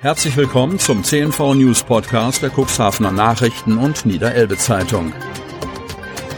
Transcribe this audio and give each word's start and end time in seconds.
Herzlich 0.00 0.36
willkommen 0.36 0.78
zum 0.78 1.02
CNV 1.02 1.54
News 1.54 1.82
Podcast 1.82 2.42
der 2.42 2.50
Cuxhavener 2.50 3.10
Nachrichten 3.10 3.78
und 3.78 4.06
Niederelbe 4.06 4.56
Zeitung. 4.56 5.12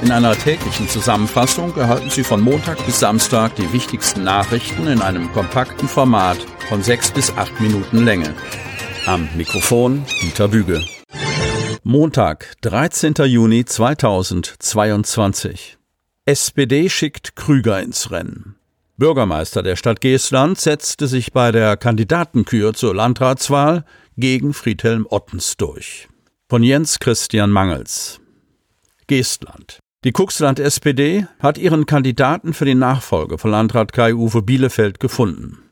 In 0.01 0.11
einer 0.11 0.33
täglichen 0.33 0.89
Zusammenfassung 0.89 1.77
erhalten 1.77 2.09
Sie 2.09 2.25
von 2.25 2.41
Montag 2.41 2.79
bis 2.87 3.01
Samstag 3.01 3.55
die 3.57 3.71
wichtigsten 3.75 4.25
Nachrichten 4.25 4.87
in 4.87 5.03
einem 5.03 5.31
kompakten 5.33 5.89
Format 5.89 6.39
von 6.71 6.83
sechs 6.83 7.11
bis 7.11 7.37
acht 7.37 7.61
Minuten 7.61 8.03
Länge. 8.03 8.35
Am 9.05 9.29
Mikrofon 9.37 10.07
Dieter 10.23 10.49
Büge. 10.49 10.83
Montag, 11.83 12.55
13. 12.63 13.13
Juni 13.27 13.67
2022. 13.67 15.77
SPD 16.25 16.89
schickt 16.89 17.37
Krüger 17.37 17.83
ins 17.83 18.11
Rennen. 18.11 18.57
Bürgermeister 19.01 19.63
der 19.63 19.77
Stadt 19.77 20.03
Geestland 20.03 20.61
setzte 20.61 21.07
sich 21.07 21.33
bei 21.33 21.53
der 21.53 21.79
Kandidatenkür 21.79 22.75
zur 22.75 22.95
Landratswahl 22.95 23.87
gegen 24.19 24.53
Friedhelm 24.53 25.07
Ottens 25.09 25.57
durch. 25.57 26.07
Von 26.51 26.63
Jens 26.63 26.99
Christian 26.99 27.51
Mangels. 27.51 28.21
Geestland. 29.07 29.79
Die 30.05 30.13
Kuxland 30.13 30.61
SPD 30.61 31.27
hat 31.39 31.57
ihren 31.57 31.87
Kandidaten 31.87 32.53
für 32.53 32.67
die 32.67 32.75
Nachfolge 32.75 33.39
von 33.39 33.51
Landrat 33.51 33.95
Kai 33.95 34.15
Uwe 34.15 34.43
Bielefeld 34.43 35.01
gefunden. 35.01 35.63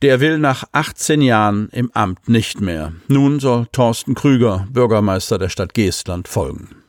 Der 0.00 0.20
will 0.20 0.38
nach 0.38 0.64
18 0.72 1.20
Jahren 1.20 1.68
im 1.72 1.92
Amt 1.92 2.30
nicht 2.30 2.62
mehr. 2.62 2.94
Nun 3.06 3.38
soll 3.38 3.66
Thorsten 3.70 4.14
Krüger, 4.14 4.66
Bürgermeister 4.70 5.36
der 5.36 5.50
Stadt 5.50 5.74
Geestland, 5.74 6.26
folgen. 6.26 6.81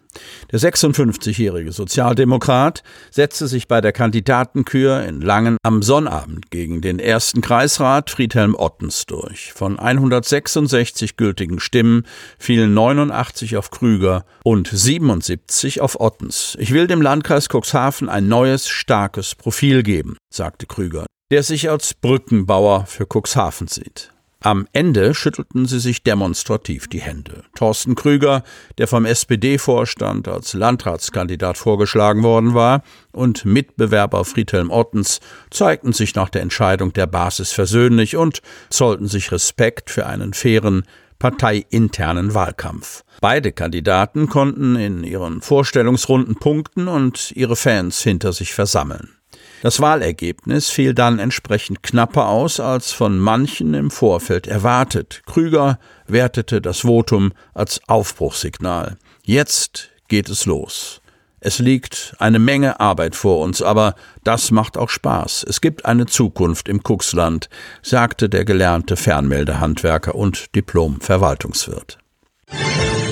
Der 0.51 0.59
56-jährige 0.59 1.71
Sozialdemokrat 1.71 2.83
setzte 3.11 3.47
sich 3.47 3.67
bei 3.67 3.81
der 3.81 3.91
Kandidatenkür 3.91 5.03
in 5.03 5.21
Langen 5.21 5.57
am 5.63 5.81
Sonnabend 5.81 6.51
gegen 6.51 6.81
den 6.81 6.99
ersten 6.99 7.41
Kreisrat 7.41 8.09
Friedhelm 8.09 8.55
Ottens 8.55 9.05
durch. 9.05 9.53
Von 9.53 9.79
166 9.79 11.17
gültigen 11.17 11.59
Stimmen 11.59 12.05
fielen 12.37 12.73
89 12.73 13.57
auf 13.57 13.71
Krüger 13.71 14.25
und 14.43 14.67
77 14.71 15.81
auf 15.81 15.99
Ottens. 15.99 16.55
Ich 16.59 16.71
will 16.71 16.87
dem 16.87 17.01
Landkreis 17.01 17.47
Cuxhaven 17.49 18.09
ein 18.09 18.27
neues, 18.27 18.67
starkes 18.67 19.35
Profil 19.35 19.83
geben, 19.83 20.17
sagte 20.33 20.65
Krüger, 20.65 21.05
der 21.31 21.43
sich 21.43 21.69
als 21.69 21.93
Brückenbauer 21.93 22.85
für 22.85 23.05
Cuxhaven 23.05 23.67
sieht. 23.67 24.12
Am 24.45 24.67
Ende 24.73 25.13
schüttelten 25.13 25.67
sie 25.67 25.79
sich 25.79 26.03
demonstrativ 26.03 26.89
die 26.89 26.99
Hände. 26.99 27.45
Thorsten 27.55 27.95
Krüger, 27.95 28.43
der 28.77 28.89
vom 28.89 29.05
SPD-Vorstand 29.05 30.27
als 30.27 30.53
Landratskandidat 30.53 31.57
vorgeschlagen 31.57 32.23
worden 32.23 32.53
war, 32.53 32.83
und 33.13 33.45
Mitbewerber 33.45 34.25
Friedhelm 34.25 34.69
Ottens 34.69 35.21
zeigten 35.49 35.93
sich 35.93 36.13
nach 36.15 36.27
der 36.27 36.41
Entscheidung 36.41 36.91
der 36.91 37.07
Basis 37.07 37.53
versöhnlich 37.53 38.17
und 38.17 38.41
zollten 38.69 39.07
sich 39.07 39.31
Respekt 39.31 39.89
für 39.89 40.07
einen 40.07 40.33
fairen, 40.33 40.83
parteiinternen 41.19 42.33
Wahlkampf. 42.33 43.05
Beide 43.21 43.53
Kandidaten 43.53 44.27
konnten 44.27 44.75
in 44.75 45.05
ihren 45.05 45.41
Vorstellungsrunden 45.41 46.35
punkten 46.35 46.89
und 46.89 47.31
ihre 47.31 47.55
Fans 47.55 48.03
hinter 48.03 48.33
sich 48.33 48.53
versammeln. 48.53 49.15
Das 49.63 49.79
Wahlergebnis 49.79 50.69
fiel 50.69 50.93
dann 50.93 51.19
entsprechend 51.19 51.83
knapper 51.83 52.27
aus 52.27 52.59
als 52.59 52.91
von 52.91 53.17
manchen 53.17 53.73
im 53.73 53.91
Vorfeld 53.91 54.45
erwartet. 54.45 55.21
Krüger 55.25 55.79
wertete 56.05 56.59
das 56.59 56.79
Votum 56.79 57.31
als 57.53 57.79
Aufbruchssignal. 57.87 58.97
Jetzt 59.23 59.91
geht 60.09 60.27
es 60.27 60.45
los. 60.45 60.99
Es 61.39 61.59
liegt 61.59 62.13
eine 62.19 62.39
Menge 62.39 62.81
Arbeit 62.81 63.15
vor 63.15 63.39
uns, 63.39 63.61
aber 63.61 63.95
das 64.25 64.51
macht 64.51 64.77
auch 64.77 64.89
Spaß. 64.89 65.45
Es 65.47 65.61
gibt 65.61 65.85
eine 65.85 66.07
Zukunft 66.07 66.67
im 66.67 66.83
Kuxland, 66.83 67.47
sagte 67.81 68.27
der 68.27 68.43
gelernte 68.43 68.97
Fernmeldehandwerker 68.97 70.13
und 70.13 70.53
Diplom-Verwaltungswirt. 70.55 72.02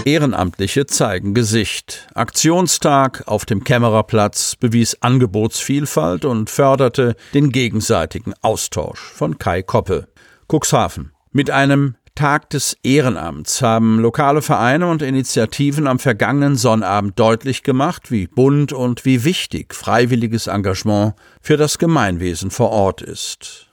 Ehrenamtliche 0.06 0.88
zeigen 0.88 1.34
Gesicht. 1.34 2.08
Aktionstag 2.16 3.24
auf 3.28 3.46
dem 3.46 3.64
Kämmererplatz 3.64 4.56
bewies 4.56 4.98
Angebotsvielfalt 5.02 6.26
und 6.26 6.50
förderte 6.50 7.16
den 7.34 7.52
gegenseitigen 7.52 8.34
Austausch 8.42 9.00
von 9.00 9.38
Kai 9.38 9.62
Koppe. 9.62 10.08
Cuxhaven. 10.52 11.12
Mit 11.32 11.52
einem 11.52 11.96
Tag 12.16 12.50
des 12.50 12.76
Ehrenamts 12.84 13.62
haben 13.62 14.00
lokale 14.00 14.42
Vereine 14.42 14.88
und 14.88 15.02
Initiativen 15.02 15.88
am 15.88 16.00
vergangenen 16.00 16.56
Sonnabend 16.56 17.18
deutlich 17.18 17.64
gemacht, 17.64 18.12
wie 18.12 18.28
bunt 18.28 18.74
und 18.74 19.06
wie 19.06 19.24
wichtig 19.24 19.74
freiwilliges 19.74 20.48
Engagement 20.48 21.14
für 21.42 21.58
das 21.58 21.78
Gemeinwesen 21.78 22.52
vor 22.52 22.72
Ort 22.72 23.02
ist. 23.02 23.68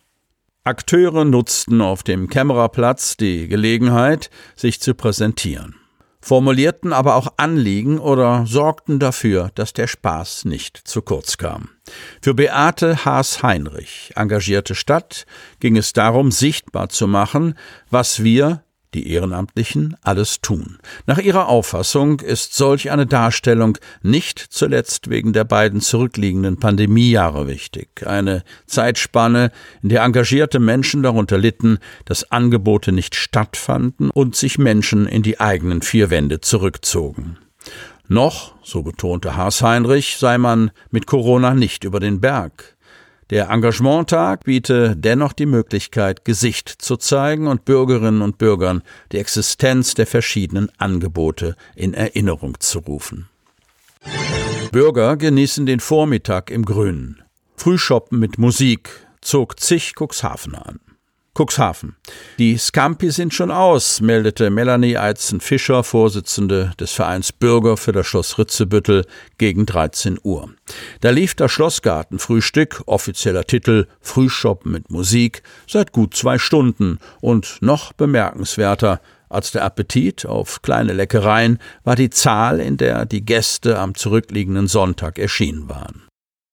Akteure 0.63 1.25
nutzten 1.25 1.81
auf 1.81 2.03
dem 2.03 2.29
Kämmererplatz 2.29 3.17
die 3.17 3.49
Gelegenheit, 3.49 4.31
sich 4.55 4.81
zu 4.81 4.95
präsentieren 4.95 5.75
formulierten 6.21 6.93
aber 6.93 7.15
auch 7.15 7.35
Anliegen 7.37 7.99
oder 7.99 8.45
sorgten 8.47 8.99
dafür, 8.99 9.51
dass 9.55 9.73
der 9.73 9.87
Spaß 9.87 10.45
nicht 10.45 10.77
zu 10.77 11.03
kurz 11.03 11.37
kam. 11.37 11.71
Für 12.21 12.35
Beate 12.35 13.05
Haas-Heinrich, 13.05 14.13
engagierte 14.17 14.75
Stadt, 14.75 15.27
ging 15.61 15.77
es 15.77 15.93
darum, 15.93 16.31
sichtbar 16.31 16.89
zu 16.89 17.07
machen, 17.07 17.55
was 17.91 18.23
wir 18.23 18.63
die 18.99 19.13
Ehrenamtlichen 19.13 19.97
alles 20.03 20.41
tun. 20.41 20.79
Nach 21.07 21.19
ihrer 21.19 21.49
Auffassung 21.49 22.19
ist 22.19 22.55
solch 22.55 22.91
eine 22.91 23.07
Darstellung 23.07 23.79
nicht 24.03 24.41
zuletzt 24.41 25.09
wegen 25.09 25.33
der 25.33 25.45
beiden 25.45 25.81
zurückliegenden 25.81 26.59
Pandemiejahre 26.59 27.47
wichtig. 27.47 28.05
Eine 28.05 28.43
Zeitspanne, 28.67 29.53
in 29.83 29.91
der 29.91 30.03
engagierte 30.03 30.59
Menschen 30.59 31.05
darunter 31.05 31.39
litten, 31.39 31.79
dass 32.07 32.33
Angebote 32.33 32.91
nicht 32.91 33.15
stattfanden 33.15 34.11
und 34.11 34.35
sich 34.35 34.59
Menschen 34.59 35.07
in 35.07 35.23
die 35.23 35.39
eigenen 35.39 35.83
vier 35.83 36.11
Wände 36.11 36.41
zurückzogen. 36.41 37.39
Noch, 38.09 38.55
so 38.65 38.83
betonte 38.83 39.37
Haas 39.37 39.63
Heinrich, 39.63 40.17
sei 40.17 40.39
man 40.39 40.73
mit 40.91 41.07
Corona 41.07 41.55
nicht 41.55 41.85
über 41.85 42.01
den 42.01 42.21
Berg. 42.21 42.77
Der 43.31 43.51
Engagementtag 43.51 44.45
biete 44.45 44.97
dennoch 44.97 45.35
die 45.35 45.45
Möglichkeit, 45.45 46.25
Gesicht 46.25 46.69
zu 46.69 46.97
zeigen 46.97 47.47
und 47.47 47.67
Bürgerinnen 47.67 48.23
und 48.23 48.39
Bürgern 48.39 48.83
die 49.13 49.19
Existenz 49.19 49.93
der 49.93 50.07
verschiedenen 50.07 50.71
Angebote 50.79 51.55
in 51.77 51.93
Erinnerung 51.93 52.59
zu 52.59 52.79
rufen. 52.79 53.29
Bürger 54.73 55.19
genießen 55.19 55.67
den 55.67 55.81
Vormittag 55.81 56.51
im 56.51 56.65
Grünen. 56.65 57.23
Frühshoppen 57.57 58.19
mit 58.19 58.39
Musik 58.39 58.89
zog 59.21 59.61
zig 59.61 59.93
Cuxhavener 59.99 60.67
an. 60.67 60.81
Cuxhaven. 61.35 61.97
Die 62.39 62.57
Scampi 62.57 63.11
sind 63.11 63.33
schon 63.33 63.51
aus, 63.51 64.01
meldete 64.01 64.51
Melanie 64.51 64.97
Eizen-Fischer, 64.97 65.85
Vorsitzende 65.85 66.73
des 66.81 66.93
Vereins 66.93 67.33
Bürger 67.33 67.77
für 67.77 67.93
das 67.93 68.07
Schloss 68.07 68.39
Ritzebüttel, 68.39 69.05
gegen 69.39 69.67
13 69.67 70.19
Uhr. 70.23 70.51
Da 71.01 71.11
lief 71.11 71.35
das 71.35 71.53
Schlossgartenfrühstück, 71.53 72.83
offizieller 72.87 73.45
Titel 73.45 73.87
Frühschoppen 74.01 74.73
mit 74.73 74.91
Musik, 74.91 75.43
seit 75.69 75.93
gut 75.93 76.15
zwei 76.15 76.39
Stunden 76.39 76.99
und 77.21 77.59
noch 77.61 77.93
bemerkenswerter, 77.93 79.01
als 79.29 79.53
der 79.53 79.65
Appetit 79.65 80.27
auf 80.27 80.63
kleine 80.63 80.93
Leckereien 80.93 81.59
war 81.85 81.97
die 81.97 82.11
Zahl, 82.11 82.61
in 82.61 82.77
der 82.79 83.05
die 83.05 83.25
Gäste 83.25 83.79
am 83.79 83.95
zurückliegenden 83.95 84.69
Sonntag 84.69 85.19
erschienen 85.19 85.69
waren. 85.69 86.08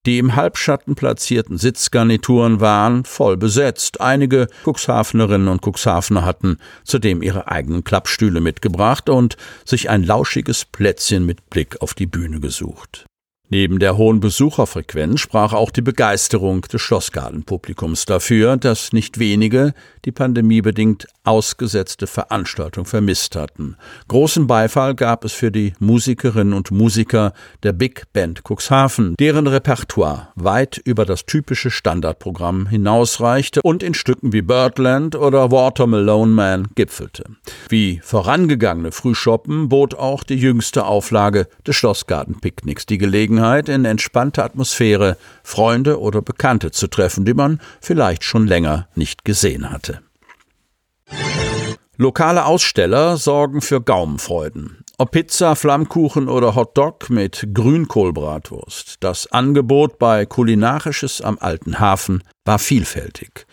Die 0.05 0.19
im 0.19 0.35
Halbschatten 0.35 0.93
platzierten 0.93 1.57
Sitzgarnituren 1.57 2.59
waren 2.59 3.05
voll 3.05 3.37
besetzt. 3.37 4.01
Einige 4.01 4.47
Cuxhavenerinnen 4.63 5.47
und 5.47 5.65
Cuxhavener 5.65 6.23
hatten 6.23 6.59
zudem 6.83 7.23
ihre 7.23 7.47
eigenen 7.47 7.83
Klappstühle 7.83 8.39
mitgebracht 8.39 9.09
und 9.09 9.35
sich 9.65 9.89
ein 9.89 10.03
lauschiges 10.03 10.65
Plätzchen 10.65 11.25
mit 11.25 11.49
Blick 11.49 11.81
auf 11.81 11.95
die 11.95 12.05
Bühne 12.05 12.39
gesucht. 12.39 13.05
Neben 13.49 13.77
der 13.77 13.95
hohen 13.95 14.19
Besucherfrequenz 14.19 15.19
sprach 15.19 15.53
auch 15.53 15.69
die 15.69 15.83
Begeisterung 15.83 16.61
des 16.61 16.81
Schlossgartenpublikums 16.81 18.05
dafür, 18.05 18.57
dass 18.57 18.91
nicht 18.91 19.19
wenige 19.19 19.73
die 20.03 20.11
pandemiebedingt 20.11 21.07
ausgesetzte 21.23 22.07
Veranstaltung 22.07 22.85
vermisst 22.85 23.35
hatten. 23.35 23.75
Großen 24.07 24.47
Beifall 24.47 24.95
gab 24.95 25.25
es 25.25 25.33
für 25.33 25.51
die 25.51 25.73
Musikerinnen 25.79 26.53
und 26.53 26.71
Musiker 26.71 27.33
der 27.61 27.73
Big 27.73 28.03
Band 28.13 28.41
Cuxhaven, 28.43 29.15
deren 29.19 29.47
Repertoire 29.47 30.29
weit 30.35 30.79
über 30.83 31.05
das 31.05 31.25
typische 31.25 31.69
Standardprogramm 31.69 32.67
hinausreichte 32.67 33.61
und 33.61 33.83
in 33.83 33.93
Stücken 33.93 34.33
wie 34.33 34.41
Birdland 34.41 35.15
oder 35.15 35.51
Watermelon 35.51 36.31
Man 36.31 36.67
gipfelte. 36.73 37.25
Wie 37.69 37.99
vorangegangene 38.03 38.91
Frühschoppen 38.91 39.69
bot 39.69 39.93
auch 39.95 40.23
die 40.23 40.35
jüngste 40.35 40.85
Auflage 40.85 41.47
des 41.65 41.75
Schlossgartenpicknicks 41.75 42.85
die 42.85 42.97
Gelegenheit, 42.97 43.34
Gelegenheit, 43.35 43.69
in 43.69 43.85
entspannter 43.85 44.45
Atmosphäre 44.45 45.17
Freunde 45.43 45.99
oder 45.99 46.21
Bekannte 46.21 46.71
zu 46.71 46.87
treffen, 46.87 47.25
die 47.25 47.33
man 47.33 47.59
vielleicht 47.81 48.23
schon 48.23 48.47
länger 48.47 48.87
nicht 48.95 49.25
gesehen 49.25 49.71
hatte. 49.71 49.99
Lokale 51.97 52.45
Aussteller 52.45 53.17
sorgen 53.17 53.61
für 53.61 53.81
Gaumenfreuden. 53.81 54.83
Ob 54.97 55.11
Pizza, 55.11 55.55
Flammkuchen 55.55 56.29
oder 56.29 56.55
Hotdog 56.55 57.09
mit 57.09 57.49
Grünkohlbratwurst. 57.53 58.97
Das 59.01 59.29
Angebot 59.31 59.99
bei 59.99 60.25
Kulinarisches 60.25 61.21
am 61.21 61.37
Alten 61.39 61.79
Hafen 61.79 62.23
war 62.45 62.59
vielfältig. 62.59 63.45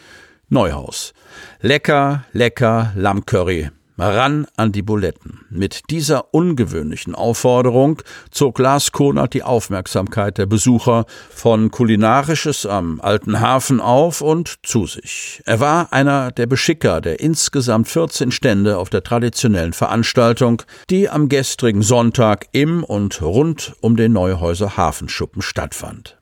Neuhaus. 0.49 1.13
Lecker, 1.61 2.25
lecker 2.33 2.93
Lammcurry. 2.95 3.71
Ran 4.11 4.47
an 4.57 4.73
die 4.73 4.83
Buletten. 4.83 5.41
Mit 5.51 5.91
dieser 5.91 6.35
ungewöhnlichen 6.35 7.15
Aufforderung 7.15 8.03
zog 8.31 8.59
Lars 8.59 8.93
Konert 8.93 9.35
die 9.35 9.43
Aufmerksamkeit 9.43 10.39
der 10.39 10.47
Besucher 10.47 11.07
von 11.31 11.71
Kulinarisches 11.71 12.67
am 12.67 13.01
Alten 13.01 13.41
Hafen 13.41 13.81
auf 13.81 14.21
und 14.21 14.57
zu 14.63 14.87
sich. 14.87 15.43
Er 15.45 15.61
war 15.61 15.93
einer 15.93 16.33
der 16.33 16.47
Beschicker 16.47 17.01
der 17.01 17.21
insgesamt 17.21 17.89
14 17.89 18.33
Stände 18.33 18.79
auf 18.79 18.91
der 18.91 19.03
traditionellen 19.03 19.73
Veranstaltung, 19.73 20.63
die 20.91 21.09
am 21.09 21.29
gestrigen 21.29 21.83
Sonntag 21.83 22.47
im 22.53 22.85
und 22.85 23.23
rund 23.23 23.75
um 23.81 23.97
den 23.97 24.13
Neuhäuser 24.13 24.77
Hafenschuppen 24.77 25.43
stattfand. 25.43 26.22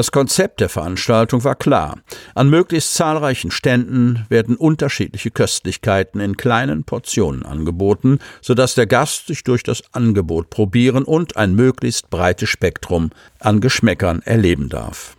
Das 0.00 0.12
Konzept 0.12 0.60
der 0.60 0.70
Veranstaltung 0.70 1.44
war 1.44 1.56
klar. 1.56 1.98
An 2.34 2.48
möglichst 2.48 2.94
zahlreichen 2.94 3.50
Ständen 3.50 4.24
werden 4.30 4.56
unterschiedliche 4.56 5.30
Köstlichkeiten 5.30 6.20
in 6.20 6.38
kleinen 6.38 6.84
Portionen 6.84 7.44
angeboten, 7.44 8.18
sodass 8.40 8.74
der 8.74 8.86
Gast 8.86 9.26
sich 9.26 9.44
durch 9.44 9.62
das 9.62 9.82
Angebot 9.92 10.48
probieren 10.48 11.04
und 11.04 11.36
ein 11.36 11.54
möglichst 11.54 12.08
breites 12.08 12.48
Spektrum 12.48 13.10
an 13.40 13.60
Geschmäckern 13.60 14.22
erleben 14.22 14.70
darf. 14.70 15.18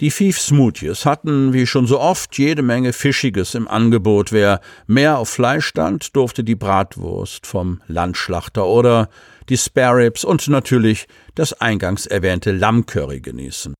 Die 0.00 0.10
Thief 0.10 0.40
Smoothies 0.40 1.06
hatten, 1.06 1.52
wie 1.52 1.66
schon 1.66 1.86
so 1.86 2.00
oft, 2.00 2.36
jede 2.36 2.62
Menge 2.62 2.92
Fischiges 2.92 3.54
im 3.54 3.68
Angebot. 3.68 4.32
Wer 4.32 4.60
mehr 4.86 5.18
auf 5.18 5.28
Fleisch 5.28 5.66
stand, 5.66 6.16
durfte 6.16 6.42
die 6.42 6.56
Bratwurst 6.56 7.46
vom 7.46 7.82
Landschlachter 7.86 8.66
oder 8.66 9.08
die 9.48 9.56
Sparribs 9.56 10.24
und 10.24 10.48
natürlich 10.48 11.06
das 11.34 11.52
eingangs 11.52 12.06
erwähnte 12.06 12.52
Lammcurry 12.52 13.20
genießen. 13.20 13.74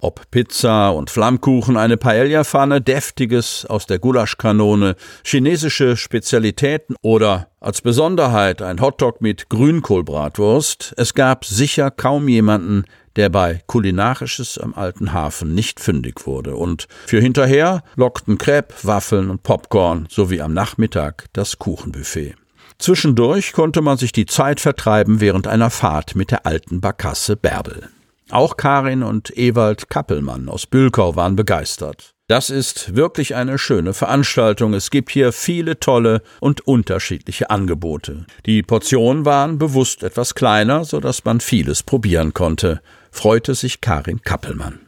Ob 0.00 0.30
Pizza 0.30 0.90
und 0.90 1.10
Flammkuchen, 1.10 1.76
eine 1.76 1.96
Paella-Pfanne, 1.96 2.80
deftiges 2.80 3.66
aus 3.66 3.86
der 3.86 3.98
Gulaschkanone, 3.98 4.94
chinesische 5.24 5.96
Spezialitäten 5.96 6.94
oder 7.02 7.50
als 7.58 7.82
Besonderheit 7.82 8.62
ein 8.62 8.80
Hotdog 8.80 9.20
mit 9.20 9.48
Grünkohlbratwurst, 9.48 10.94
es 10.96 11.14
gab 11.14 11.44
sicher 11.44 11.90
kaum 11.90 12.28
jemanden, 12.28 12.84
der 13.18 13.28
bei 13.28 13.60
Kulinarisches 13.66 14.58
am 14.58 14.74
Alten 14.74 15.12
Hafen 15.12 15.52
nicht 15.54 15.80
fündig 15.80 16.26
wurde. 16.26 16.54
Und 16.54 16.86
für 17.06 17.20
hinterher 17.20 17.82
lockten 17.96 18.38
Crepe, 18.38 18.74
Waffeln 18.84 19.28
und 19.28 19.42
Popcorn 19.42 20.06
sowie 20.08 20.40
am 20.40 20.54
Nachmittag 20.54 21.26
das 21.32 21.58
Kuchenbuffet. 21.58 22.36
Zwischendurch 22.78 23.52
konnte 23.52 23.82
man 23.82 23.98
sich 23.98 24.12
die 24.12 24.26
Zeit 24.26 24.60
vertreiben 24.60 25.20
während 25.20 25.48
einer 25.48 25.70
Fahrt 25.70 26.14
mit 26.14 26.30
der 26.30 26.46
alten 26.46 26.80
Barkasse 26.80 27.36
Bärbel. 27.36 27.88
Auch 28.30 28.56
Karin 28.56 29.02
und 29.02 29.36
Ewald 29.36 29.90
Kappelmann 29.90 30.48
aus 30.48 30.66
Bülkau 30.66 31.16
waren 31.16 31.34
begeistert. 31.34 32.14
Das 32.28 32.50
ist 32.50 32.94
wirklich 32.94 33.34
eine 33.36 33.56
schöne 33.56 33.94
Veranstaltung. 33.94 34.74
Es 34.74 34.90
gibt 34.90 35.10
hier 35.10 35.32
viele 35.32 35.80
tolle 35.80 36.20
und 36.40 36.66
unterschiedliche 36.66 37.48
Angebote. 37.48 38.26
Die 38.44 38.62
Portionen 38.62 39.24
waren 39.24 39.56
bewusst 39.56 40.02
etwas 40.02 40.34
kleiner, 40.34 40.84
so 40.84 41.00
dass 41.00 41.24
man 41.24 41.40
vieles 41.40 41.82
probieren 41.82 42.34
konnte, 42.34 42.82
freute 43.10 43.54
sich 43.54 43.80
Karin 43.80 44.20
Kappelmann. 44.20 44.87